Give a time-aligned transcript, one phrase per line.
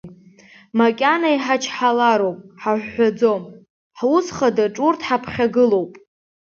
[0.77, 3.43] Макьана иҳачҳалароуп, ҳаҳәҳәом,
[3.97, 5.91] ҳус хадаҿ урҭ ҳаԥхьагылоуп.